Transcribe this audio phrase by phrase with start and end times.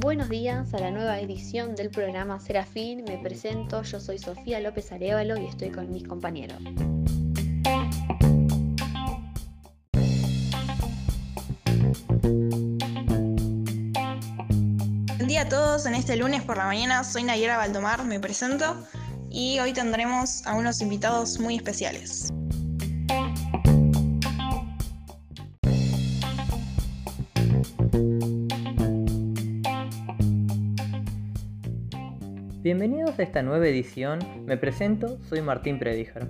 [0.00, 3.04] Buenos días a la nueva edición del programa Serafín.
[3.04, 6.58] Me presento, yo soy Sofía López Arevalo y estoy con mis compañeros.
[15.16, 18.76] Buen día a todos, en este lunes por la mañana soy Nayera Valdomar, me presento
[19.30, 22.32] y hoy tendremos a unos invitados muy especiales.
[32.66, 36.26] Bienvenidos a esta nueva edición, me presento, soy Martín Prediger.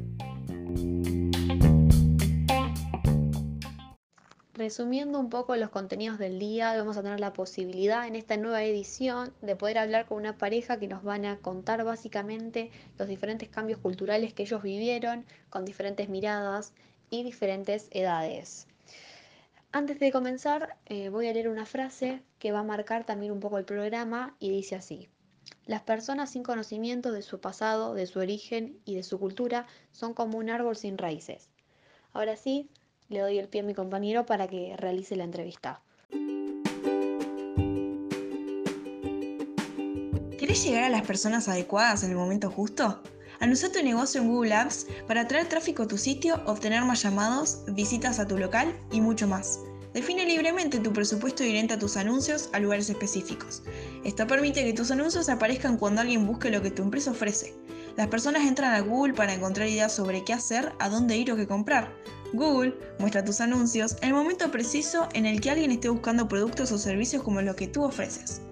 [4.53, 8.62] Resumiendo un poco los contenidos del día, vamos a tener la posibilidad en esta nueva
[8.62, 13.48] edición de poder hablar con una pareja que nos van a contar básicamente los diferentes
[13.48, 16.75] cambios culturales que ellos vivieron, con diferentes miradas
[17.09, 18.69] y diferentes edades.
[19.73, 23.41] Antes de comenzar, eh, voy a leer una frase que va a marcar también un
[23.41, 25.09] poco el programa y dice así.
[25.67, 30.14] Las personas sin conocimiento de su pasado, de su origen y de su cultura son
[30.14, 31.50] como un árbol sin raíces.
[32.12, 32.70] Ahora sí,
[33.09, 35.83] le doy el pie a mi compañero para que realice la entrevista.
[40.39, 43.03] ¿Querés llegar a las personas adecuadas en el momento justo?
[43.41, 47.64] Anuncia tu negocio en Google Apps para atraer tráfico a tu sitio, obtener más llamados,
[47.75, 49.59] visitas a tu local y mucho más.
[49.97, 53.62] Define libremente tu presupuesto y orienta tus anuncios a lugares específicos.
[54.05, 57.55] Esto permite que tus anuncios aparezcan cuando alguien busque lo que tu empresa ofrece.
[57.97, 61.36] Las personas entran a Google para encontrar ideas sobre qué hacer, a dónde ir o
[61.36, 61.94] qué comprar.
[62.34, 66.72] Google muestra tus anuncios en el momento preciso en el que alguien esté buscando productos
[66.72, 68.42] o servicios como lo que tú ofreces.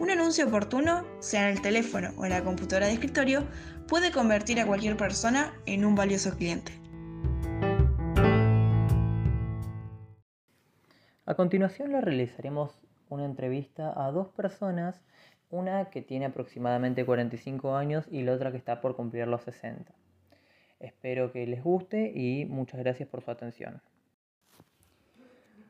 [0.00, 3.46] Un anuncio oportuno, sea en el teléfono o en la computadora de escritorio,
[3.88, 6.83] puede convertir a cualquier persona en un valioso cliente.
[11.26, 15.00] A continuación le realizaremos una entrevista a dos personas,
[15.48, 19.90] una que tiene aproximadamente 45 años y la otra que está por cumplir los 60.
[20.80, 23.80] Espero que les guste y muchas gracias por su atención.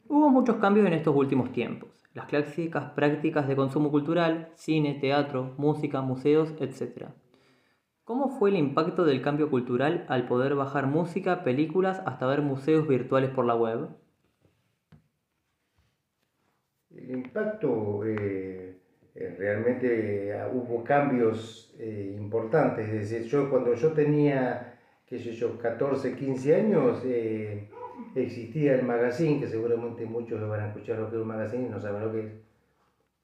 [0.09, 1.89] Hubo muchos cambios en estos últimos tiempos.
[2.15, 7.11] Las clásicas prácticas de consumo cultural, cine, teatro, música, museos, etc.
[8.03, 12.89] ¿Cómo fue el impacto del cambio cultural al poder bajar música, películas, hasta ver museos
[12.89, 13.89] virtuales por la web?
[16.97, 18.77] El impacto, eh,
[19.15, 22.89] eh, realmente eh, hubo cambios importantes.
[22.89, 27.03] Es decir, yo cuando yo tenía, qué sé yo, 14, 15 años,
[28.15, 31.71] existía el magazine, que seguramente muchos van a escuchar lo que es un magazine y
[31.71, 32.45] no saben lo que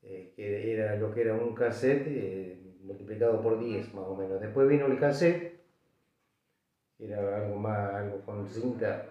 [0.02, 4.40] es, que era lo que era un cassette multiplicado por 10 más o menos.
[4.40, 5.60] Después vino el cassette,
[6.98, 9.06] era algo más, algo con cinta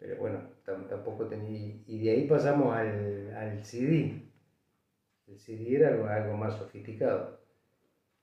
[0.00, 1.74] pero bueno, tampoco tenía...
[1.86, 4.22] Y de ahí pasamos al, al CD.
[5.26, 7.38] El CD era algo, algo más sofisticado.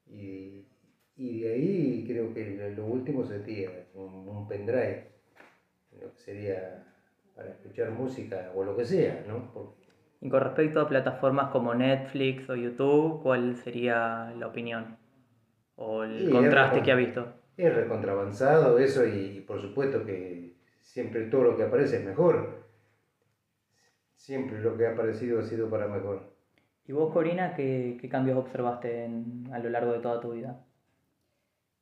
[0.07, 0.65] Y,
[1.15, 5.11] y, de ahí creo que lo, último sería un, un pendrive,
[6.01, 6.83] lo que sería
[7.35, 9.75] para escuchar música o lo que sea, ¿no?
[10.19, 14.97] Y con respecto a plataformas como Netflix o YouTube, ¿cuál sería la opinión?
[15.75, 17.27] ¿O el contraste que ha visto?
[17.55, 20.46] Es recontravanzado eso y por supuesto que
[20.87, 22.65] siempre todo lo que aparece es mejor.
[24.15, 26.33] Siempre lo que ha aparecido ha sido para mejor.
[26.87, 29.09] ¿Y vos, Corina, qué, cambios observaste
[29.51, 30.65] a lo largo de toda tu vida?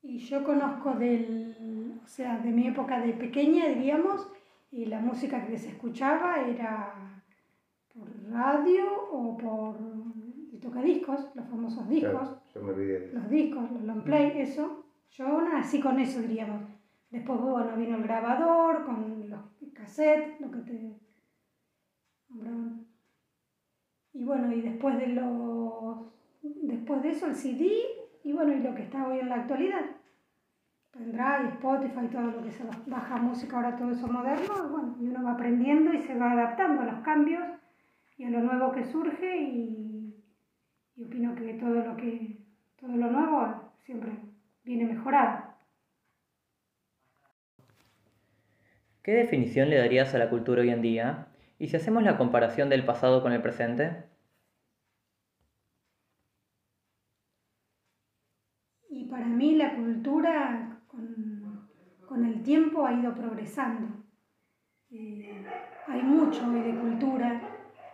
[0.02, 4.28] Y yo conozco del, o sea, de mi época de pequeña, diríamos,
[4.72, 7.24] y la música que se escuchaba era
[7.94, 9.78] por radio o por
[10.60, 12.38] tocadiscos, los famosos discos.
[12.54, 13.12] yo me olvidé.
[13.14, 14.84] Los discos, los long play, eso.
[15.12, 16.75] Yo nací con eso, diríamos.
[17.16, 19.40] Después, bueno, vino el grabador con los
[19.74, 21.00] cassettes, lo que te
[24.12, 26.12] Y bueno, y después de los
[26.42, 27.72] después de eso el CD
[28.22, 29.86] y bueno, y lo que está hoy en la actualidad.
[30.92, 35.24] Pendrive, Spotify, todo lo que se baja música, ahora todo eso moderno, bueno, y uno
[35.24, 37.46] va aprendiendo y se va adaptando a los cambios
[38.18, 40.22] y a lo nuevo que surge y,
[40.98, 42.44] y opino que todo lo que
[42.76, 44.20] todo lo nuevo siempre
[44.66, 45.45] viene mejorado.
[49.06, 51.28] ¿Qué definición le darías a la cultura hoy en día?
[51.60, 54.04] ¿Y si hacemos la comparación del pasado con el presente?
[58.90, 63.90] Y para mí la cultura con, el tiempo ha ido progresando.
[64.90, 65.46] Eh,
[65.86, 67.42] hay mucho hoy de cultura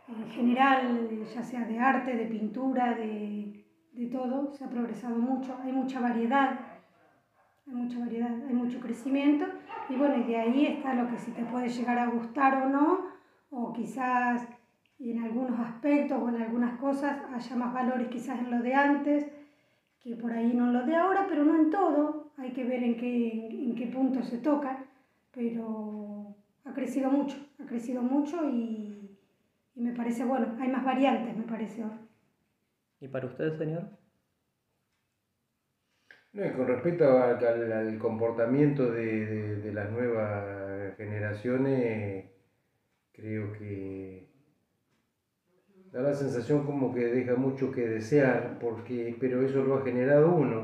[0.08, 5.60] en general, ya sea de arte, de pintura, de, de todo, se ha progresado mucho,
[5.62, 6.71] hay mucha variedad,
[7.72, 9.46] hay mucha variedad, hay mucho crecimiento
[9.90, 12.70] y bueno, y de ahí está lo que si te puede llegar a gustar o
[12.70, 13.06] no,
[13.50, 14.48] o quizás
[15.00, 19.26] en algunos aspectos o en algunas cosas haya más valores quizás en lo de antes
[20.02, 22.84] que por ahí no en lo de ahora, pero no en todo, hay que ver
[22.84, 24.84] en qué, en qué punto se toca,
[25.32, 26.36] pero
[26.66, 29.18] ha crecido mucho, ha crecido mucho y,
[29.76, 31.84] y me parece bueno, hay más variantes, me parece.
[33.00, 34.01] ¿Y para usted, señor?
[36.34, 42.26] No, y con respecto al, al- comportamiento de, de- las nuevas generaciones,
[43.14, 44.28] creo que
[45.94, 50.32] da la sensación como que deja mucho que desear, porque, pero eso lo ha generado
[50.34, 50.60] uno.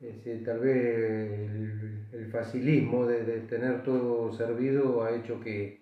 [0.00, 5.78] Es decir, tal vez el, el facilismo de, de tener todo servido ha hecho que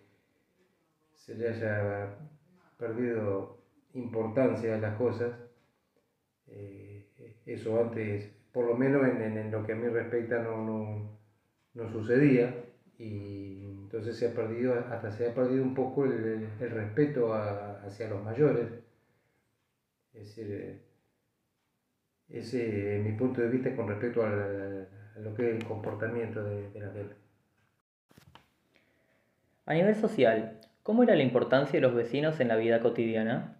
[1.14, 2.16] se le haya
[2.78, 3.58] perdido
[3.92, 5.32] importancia a las cosas.
[6.46, 6.87] Eh,
[7.46, 11.18] eso antes, por lo menos en, en- en lo que a mí respecta, no, no,
[11.74, 12.54] no sucedía.
[12.98, 18.08] Y entonces se ha perdido, hasta se ha perdido un poco el, el- respeto hacia
[18.08, 18.66] los mayores.
[20.12, 20.80] Es decir, eh,
[22.28, 26.70] ese es mi punto de vista con respecto a lo que es el comportamiento de,
[26.70, 27.14] de la gente.
[29.66, 33.54] A nivel social, ¿cómo era la importancia de los vecinos en la vida cotidiana?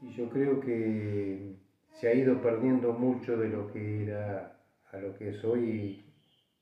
[0.00, 1.54] Y yo creo que
[1.92, 4.60] se ha ido perdiendo mucho de lo que era
[4.90, 6.04] a lo que es hoy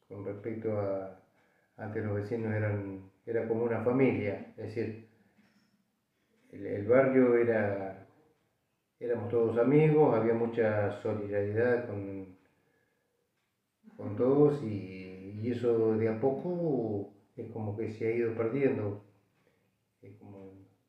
[0.08, 1.18] con respecto a
[1.78, 5.08] antes los vecinos eran era como una familia, es decir,
[6.52, 8.06] el, barrio era
[9.00, 12.36] éramos todos amigos, había mucha solidaridad con,
[13.96, 19.02] con todos y, y eso de a poco es como que se ha ido perdiendo.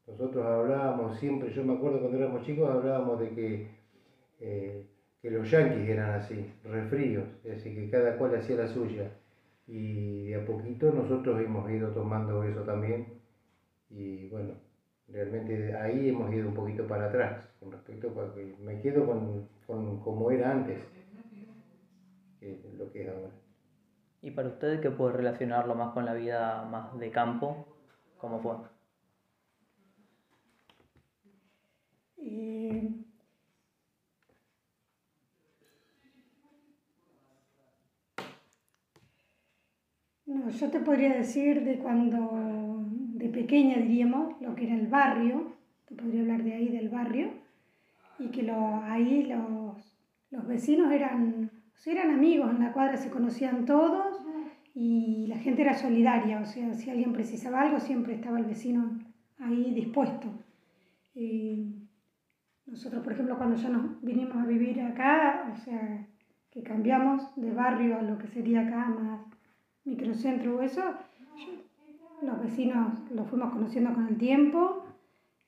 [0.08, 3.68] Nosotros hablábamos siempre, yo me acuerdo cuando éramos chicos, hablábamos de que,
[4.40, 4.86] eh,
[5.22, 9.12] que los yanquis eran así, refríos, es decir, que cada cual hacía la suya.
[9.68, 13.06] Y de a poquito nosotros hemos ido tomando eso también.
[13.90, 14.54] Y bueno,
[15.10, 19.50] realmente ahí hemos ido un poquito para atrás con respecto a que me quedo con,
[19.66, 20.78] con como era antes,
[22.40, 23.32] que lo que es ahora.
[24.22, 27.68] ¿Y para usted qué puede relacionarlo más con la vida más de campo?
[28.18, 28.56] ¿Cómo fue?
[40.26, 45.54] No, yo te podría decir de cuando, de pequeña diríamos, lo que era el barrio,
[45.88, 47.30] te podría hablar de ahí del barrio,
[48.20, 49.96] y que lo, ahí los,
[50.32, 54.18] los vecinos eran, o sea, eran amigos, en la cuadra se conocían todos
[54.76, 59.00] y la gente era solidaria, o sea, si alguien precisaba algo siempre estaba el vecino
[59.40, 60.28] ahí dispuesto.
[61.16, 61.87] Eh,
[62.68, 66.06] nosotros, por ejemplo, cuando ya nos vinimos a vivir acá, o sea,
[66.52, 69.22] que cambiamos de barrio a lo que sería acá más
[69.86, 70.84] microcentro o eso,
[72.22, 74.86] los vecinos los fuimos conociendo con el tiempo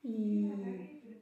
[0.01, 0.51] y,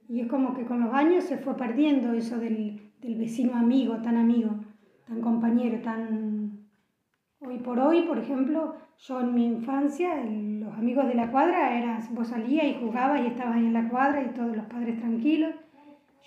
[0.07, 3.97] y es como que con los años se fue perdiendo eso del, del vecino amigo,
[3.97, 4.51] tan amigo,
[5.07, 6.67] tan compañero, tan...
[7.39, 12.11] Hoy por hoy, por ejemplo, yo en mi infancia, los amigos de la cuadra eras,
[12.13, 15.53] vos salías y jugabas y estabas ahí en la cuadra y todos los padres tranquilos.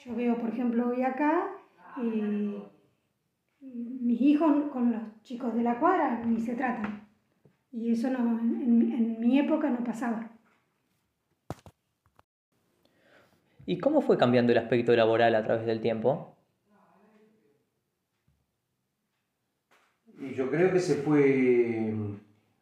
[0.05, 1.49] Yo veo, por ejemplo, hoy acá,
[1.99, 2.63] eh,
[3.61, 7.07] mis hijos con los chicos de la cuadra ni se tratan.
[7.73, 10.31] Y eso no, en, mi- en mi época no pasaba.
[13.67, 16.37] ¿Y cómo fue cambiando el aspecto laboral a través del tiempo?
[20.19, 21.95] Y yo creo que se fue,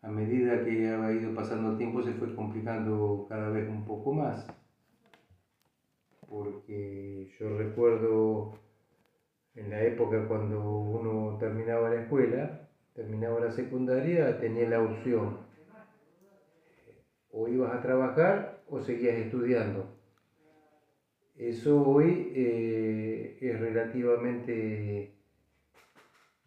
[0.03, 4.13] a medida que ha ido pasando el tiempo, se fue complicando cada vez un poco
[4.13, 4.47] más.
[6.29, 8.59] Porque yo recuerdo
[9.55, 15.39] en la época cuando uno terminaba la escuela, terminaba la secundaria, tenía la opción.
[17.31, 19.95] O ibas a trabajar o seguías estudiando.
[21.37, 25.19] Eso hoy eh, es relativamente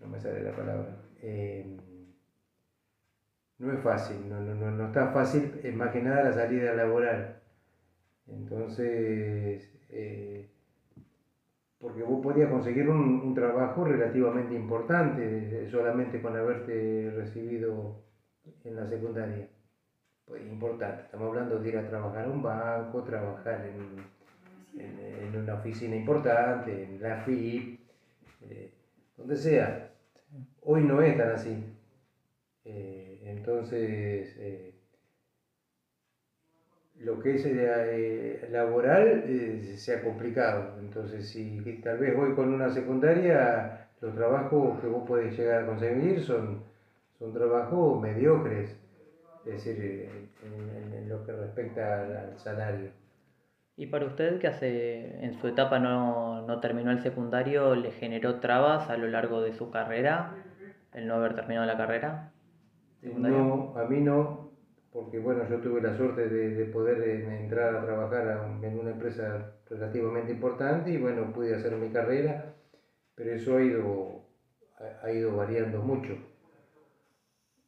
[0.01, 0.97] no me sale la palabra.
[1.21, 1.77] eh,
[3.59, 7.43] no es fácil, no, no, no, está fácil, más que nada la salida laboral.
[8.27, 10.49] Entonces, eh,
[11.79, 18.03] porque vos podías conseguir un, un trabajo relativamente importante eh, solamente con haberte recibido
[18.63, 19.49] en la secundaria.
[20.25, 25.35] Pues importante, estamos hablando de ir a trabajar a un banco, trabajar en, en, en
[25.35, 27.79] una oficina importante, en la FIP,
[28.43, 28.71] eh,
[29.17, 29.91] donde sea.
[30.61, 31.63] Hoy no es tan así.
[32.63, 34.75] Eh, entonces, eh,
[37.03, 40.77] lo que es eh, laboral eh, se ha complicado.
[40.79, 45.65] Entonces, si tal vez hoy con una secundaria, los trabajos que vos podés llegar a
[45.65, 46.63] conseguir son,
[47.17, 48.77] son trabajos mediocres.
[49.45, 50.09] es decir, eh,
[50.43, 52.91] en, lo que respecta al, salario.
[53.75, 58.39] ¿Y para usted que hace en su etapa no, no, terminó el secundario, le generó
[58.39, 60.35] trabas a lo largo de su carrera,
[60.93, 62.31] el no haber terminado la carrera?
[63.01, 64.50] No, a mí no,
[64.91, 70.33] porque bueno, yo tuve la suerte de, poder entrar a trabajar en una empresa relativamente
[70.33, 72.53] importante y bueno, pude hacer mi carrera,
[73.15, 74.25] pero eso ha ido,
[75.01, 76.17] ha ido variando mucho.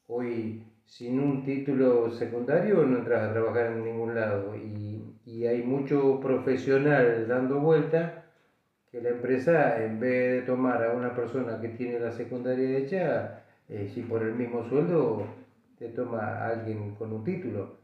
[0.08, 5.62] Hoy sin un título secundario no entras a trabajar en ningún lado y, y hay
[5.64, 8.26] mucho profesional dando vuelta
[8.92, 13.44] que la empresa en vez de tomar a una persona que tiene la secundaria hecha,
[13.70, 15.26] eh, si por el mismo sueldo
[15.78, 17.78] te toma alguien con un título.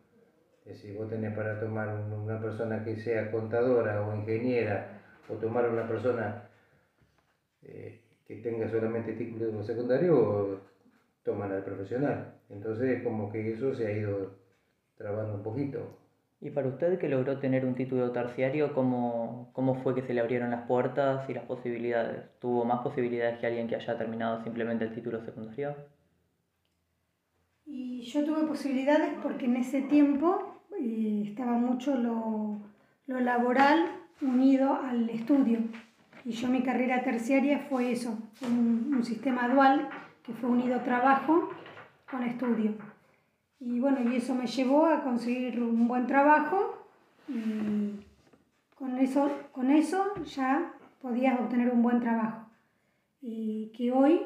[0.74, 5.88] Si vos tenés para tomar una persona que sea contadora o ingeniera o tomar una
[5.88, 6.44] persona
[7.64, 10.62] eh, que tenga solamente título secundario,
[11.24, 12.36] toman al profesional.
[12.50, 14.36] Entonces como que eso se ha ido
[14.96, 15.98] trabando un poquito.
[16.42, 20.22] Y para usted que logró tener un título terciario, ¿cómo, ¿cómo fue que se le
[20.22, 22.30] abrieron las puertas y las posibilidades?
[22.40, 25.76] ¿Tuvo más posibilidades que alguien que haya terminado simplemente el título secundario?
[27.72, 32.58] Y yo tuve posibilidades porque en ese tiempo eh, estaba mucho lo,
[33.06, 33.86] lo laboral
[34.22, 35.60] unido al estudio.
[36.26, 39.88] Y yo mi carrera terciaria fue eso, un, un sistema dual
[40.24, 41.50] que fue unido trabajo
[42.10, 42.74] con estudio.
[43.60, 46.88] Y bueno, y eso me llevó a conseguir un buen trabajo
[47.28, 48.00] y
[48.74, 50.74] con eso, con eso ya
[51.04, 52.48] podías obtener un buen trabajo.
[53.22, 54.22] Y que hoy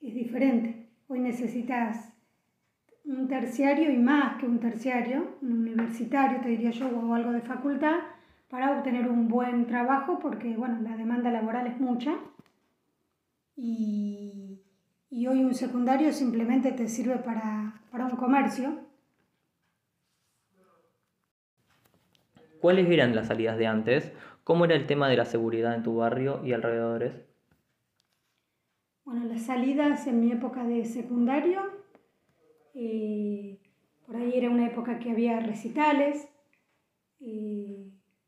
[0.00, 0.88] es diferente.
[1.08, 2.14] Hoy necesitas
[3.04, 7.40] un terciario y más que un terciario, un universitario, te diría yo, o algo de
[7.40, 7.96] facultad,
[8.48, 12.14] para obtener un buen trabajo porque, bueno, la demanda laboral es mucha.
[13.56, 14.60] Y,
[15.10, 18.78] y hoy un secundario simplemente te sirve para, un comercio.
[22.60, 24.12] ¿Cuáles eran las salidas de antes?
[24.44, 27.12] ¿Cómo era el tema de la seguridad en tu barrio y alrededores?
[29.04, 31.60] Bueno, las salidas en mi época de secundario,
[34.06, 36.28] por ahí era una época que había recitales,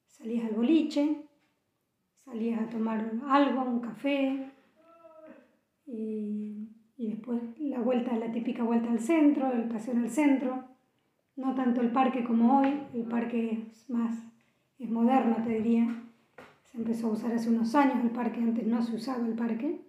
[0.06, 1.16] salías al boliche,
[2.14, 4.52] salías a tomar algo, un café,
[5.86, 10.64] y, después la vuelta, la típica vuelta al centro, el paseo en el centro,
[11.36, 14.16] no tanto el parque como hoy, el parque es más,
[14.78, 16.04] es moderno te diría,
[16.64, 19.80] se empezó a usar hace unos años el parque, antes no se usaba el parque,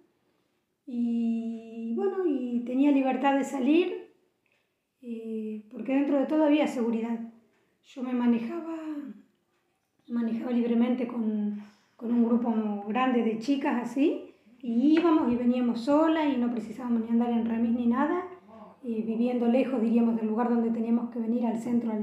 [0.86, 4.03] y bueno, y tenía libertad de salir,
[5.06, 7.20] eh, porque dentro de todo había seguridad.
[7.84, 8.74] Yo me manejaba,
[10.08, 11.62] manejaba libremente con,
[11.94, 17.02] con un grupo grande de chicas así, y íbamos y veníamos sola y no precisábamos
[17.02, 18.24] ni andar en remis ni nada,
[18.82, 22.02] y viviendo lejos, diríamos, del lugar donde teníamos que venir al centro, al,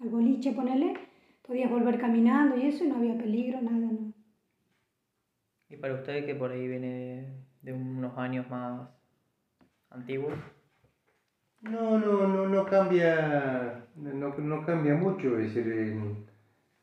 [0.00, 0.94] al, boliche, ponerle,
[1.42, 4.12] podías volver caminando y eso, y no había peligro, nada, no.
[5.68, 8.88] ¿Y para usted que por ahí viene de, unos años más
[9.90, 10.34] antiguos?
[11.62, 15.94] No, no, no, no cambia, no, no cambia mucho, es decir,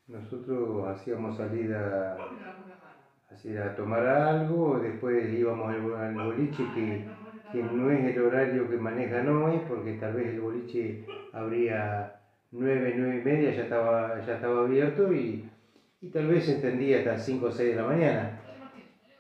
[0.08, 2.18] nosotros hacíamos salida
[3.30, 7.04] así a tomar algo, después íbamos al, boliche que,
[7.52, 12.16] que, no es el horario que manejan hoy, porque tal vez el boliche abría
[12.52, 15.46] nueve, nueve y media, ya estaba, ya estaba abierto y,
[16.02, 18.40] y tal vez se extendía hasta 5 o 6 de la mañana.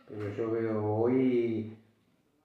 [0.07, 1.78] Pero yo veo hoy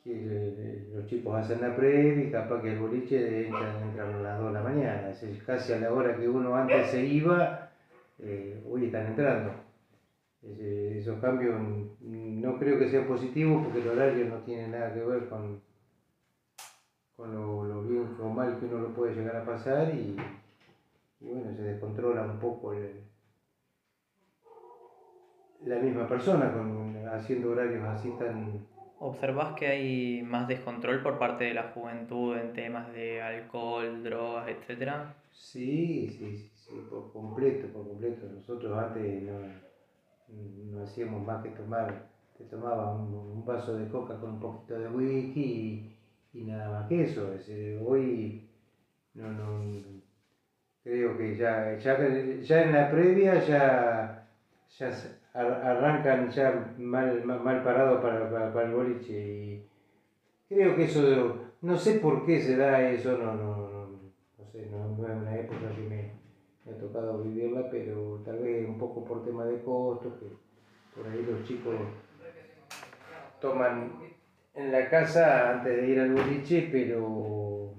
[0.04, 4.48] que los chicos hacen la previa y capaz que el boliche entra, a las 2
[4.48, 7.70] de la mañana, es casi a la hora que uno antes se iba,
[8.18, 9.52] eh, hoy están entrando.
[10.42, 11.54] Esos cambios
[12.00, 15.62] no creo que sean positivos porque el horario no tiene nada que ver con,
[17.16, 20.14] con lo, bien o mal que uno lo puede llegar a pasar y,
[21.20, 22.74] bueno, se descontrola un poco
[25.64, 28.73] la misma persona con, haciendo horarios así tan...
[29.06, 34.48] ¿Observas que hay más descontrol por parte de la juventud en temas de alcohol, drogas,
[34.48, 35.14] etcétera?
[35.30, 38.26] Sí, sí, sí, sí, por completo, por completo.
[38.34, 39.40] Nosotros antes no,
[40.72, 42.08] no hacíamos más que tomar,
[42.38, 45.94] te tomaba un, vaso de coca con un poquito de whisky
[46.32, 47.30] y, nada más que eso.
[47.86, 48.48] hoy
[49.12, 50.00] no, no,
[50.82, 54.26] creo que ya, ya, en la previa ya,
[54.78, 54.90] ya
[55.34, 59.66] arrancan ya mal, mal, parados para, para, el boliche y
[60.48, 63.86] creo que eso, no sé por qué se da eso, no, no, no,
[64.38, 66.24] no sé, no, no es una época que me
[66.64, 70.26] me ha tocado vivirla, pero tal vez un poco por tema de costos, que
[70.96, 71.74] por ahí los chicos
[73.40, 73.92] toman
[74.54, 77.74] en la casa antes de ir al boliche, pero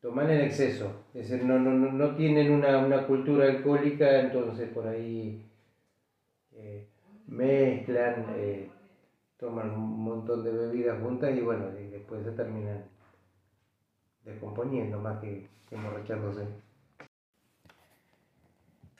[0.00, 4.86] toman en exceso, es decir, no, no, no tienen una, una, cultura alcohólica, entonces por
[4.86, 5.44] ahí
[7.30, 8.68] mezclan, eh,
[9.38, 12.84] toman un montón de bebidas juntas y bueno, y después se terminan
[14.24, 16.46] descomponiendo más que, que emborrachándose.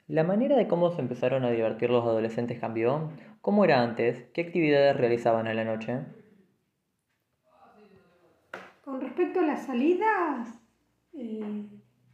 [0.07, 3.11] ¿La manera de cómo se empezaron a divertir los adolescentes cambió?
[3.41, 4.25] ¿Cómo era antes?
[4.33, 5.99] ¿Qué actividades realizaban a la noche?
[8.83, 10.59] Con respecto a las salidas,
[11.13, 11.65] eh,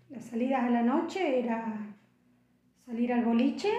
[0.09, 1.95] las salidas a la noche era
[2.85, 3.69] salir al boliche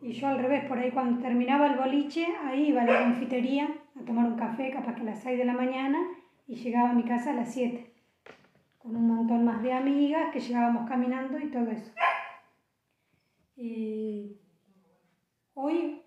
[0.00, 3.68] y yo al revés, por ahí cuando terminaba el boliche, ahí iba a la confitería
[4.00, 5.98] a tomar un café, capaz que a las 6 de la mañana,
[6.46, 7.92] y llegaba a mi casa a las 7,
[8.78, 11.92] con un montón más de amigas que llegábamos caminando y todo eso.
[13.56, 14.36] Y
[15.54, 16.02] hoy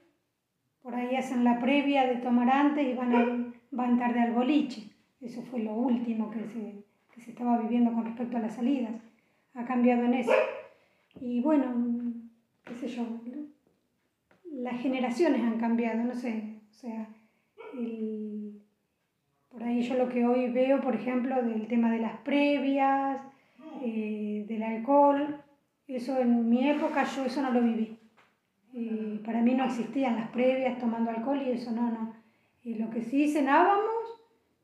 [0.81, 4.89] por ahí hacen la previa de tomar antes y van, van tarde al boliche.
[5.19, 8.93] Eso fue lo último que se, que se estaba viviendo con respecto a las salidas.
[9.53, 10.31] Ha cambiado en eso.
[11.19, 12.13] Y bueno,
[12.63, 13.05] qué sé yo,
[14.61, 16.61] las generaciones han cambiado, no sé.
[16.69, 17.07] O sea,
[17.73, 18.61] el,
[19.49, 23.21] por ahí yo lo que hoy veo, por ejemplo, del tema de las previas,
[23.81, 25.43] eh, del alcohol,
[25.87, 27.97] eso en mi época yo eso no lo viví.
[29.25, 32.13] para mí no existían las previas tomando alcohol y eso no, no.
[32.63, 34.21] Y lo que sí cenábamos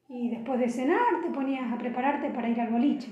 [0.08, 3.10] y después de cenar te ponías a prepararte para ir al boliche.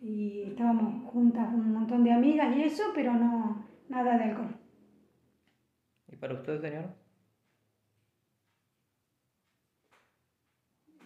[0.00, 4.57] Y estábamos juntas un montón de amigas y eso, pero no nada de alcohol.
[6.18, 6.86] ¿Y para usted, señor?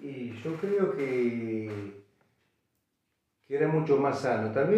[0.00, 2.02] Y yo creo que,
[3.47, 4.50] que era mucho más sano.
[4.52, 4.73] Tal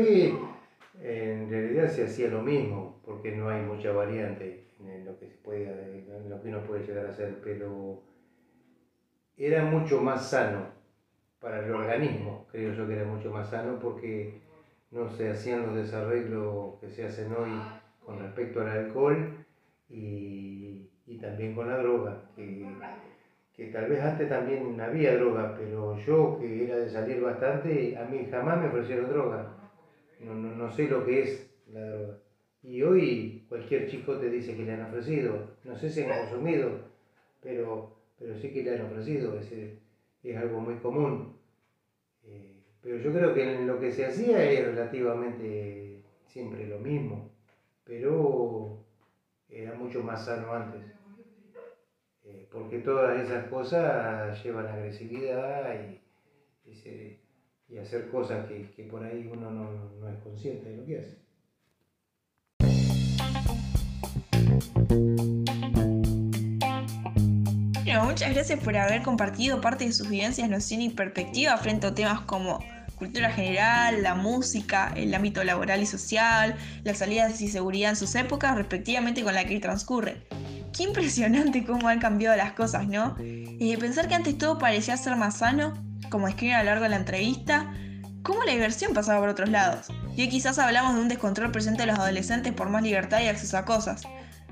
[1.01, 5.37] en realidad se hacía lo mismo, porque no hay mucha variante en lo que, se
[5.37, 8.03] puede, en lo que uno puede llegar a hacer, pero
[9.37, 10.67] era mucho más sano
[11.39, 14.41] para el organismo, creo yo que era mucho más sano porque
[14.91, 17.51] no se hacían los desarreglos que se hacen hoy
[18.05, 19.45] con respecto al alcohol
[19.95, 22.67] y, y también con la droga, que,
[23.57, 28.05] que, tal vez antes también había droga, pero yo que era de salir bastante, a
[28.05, 29.55] mí jamás me ofrecieron droga
[30.21, 32.19] no, no, no sé lo que es la droga.
[32.63, 36.71] Y hoy cualquier chico te dice que le han ofrecido, no sé si han consumido,
[37.41, 41.37] pero, pero sí que le han ofrecido, es, es algo muy común.
[42.25, 47.31] Eh, pero yo creo que lo que se hacía es relativamente siempre lo mismo,
[47.85, 48.84] pero
[50.03, 50.83] más sano antes.
[52.25, 56.01] Eh, porque todas esas cosas llevan agresividad y,
[57.69, 60.99] y hacer cosas que, que por ahí uno no, no, es consciente de lo que
[60.99, 61.25] hace.
[68.15, 72.21] Muchas gracias por haber compartido parte de sus vivencias, noción y perspectiva frente a temas
[72.21, 72.61] como
[72.97, 78.15] cultura general, la música, el ámbito laboral y social, las salidas y seguridad en sus
[78.15, 80.23] épocas, respectivamente con la que transcurre.
[80.73, 83.17] Qué impresionante cómo han cambiado las cosas, ¿no?
[83.21, 85.73] Eh, pensar que antes todo parecía ser más sano
[86.11, 87.73] como escriben a lo largo de la entrevista,
[88.23, 89.89] cómo la diversión pasaba por otros lados.
[90.17, 93.27] Y hoy quizás hablamos de un descontrol presente de los adolescentes por más libertad y
[93.27, 94.03] acceso a cosas.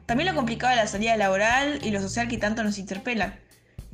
[0.07, 3.35] También lo complicado de la salida laboral y lo social que tanto nos interpelan.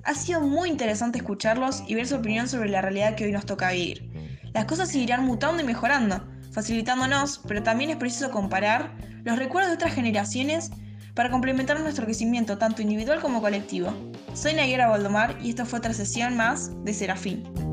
[0.05, 3.47] Ha sido muy interesante escucharlos y ver su opinión sobre la realidad que hoy nos
[3.47, 4.11] toca vivir.
[4.59, 8.91] Las cosas seguirán mutando y mejorando, facilitándonos, pero también es preciso comparar
[9.23, 10.73] los recuerdos de otras generaciones
[11.15, 13.95] para complementar nuestro crecimiento tanto individual como colectivo.
[14.35, 17.68] Soy Nayera Valdomar y esto fue otra sesión más de Serafín.